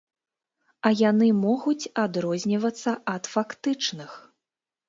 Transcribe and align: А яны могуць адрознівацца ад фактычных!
А 0.89 0.91
яны 1.09 1.27
могуць 1.43 1.89
адрознівацца 2.05 2.97
ад 3.15 3.23
фактычных! 3.35 4.11